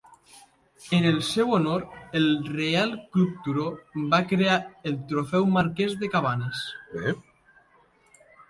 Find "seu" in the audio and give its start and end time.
1.27-1.51